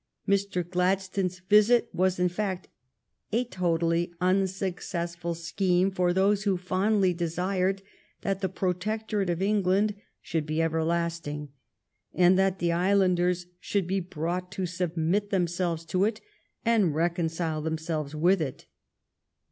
Mr. 0.27 0.67
Gladstones 0.67 1.43
visit 1.47 1.87
was, 1.93 2.17
in 2.17 2.27
fact, 2.27 2.67
a 3.31 3.43
totally 3.43 4.11
unsuccessful 4.19 5.35
scheme 5.35 5.91
for 5.91 6.11
those 6.11 6.41
who 6.41 6.57
fondly 6.57 7.13
desired 7.13 7.83
that 8.21 8.41
the 8.41 8.49
Protectorate 8.49 9.29
of 9.29 9.43
England 9.43 9.93
should 10.19 10.47
be 10.47 10.59
everlasting, 10.59 11.49
and 12.15 12.35
that 12.39 12.57
the 12.57 12.71
islanders 12.71 13.45
should 13.59 13.85
be 13.85 13.99
brought 13.99 14.51
to 14.53 14.65
submit 14.65 15.29
themselves 15.29 15.85
to 15.85 16.05
it 16.05 16.19
and 16.65 16.95
reconcile 16.95 17.61
themselves 17.61 18.15
with 18.15 18.41
it. 18.41 18.65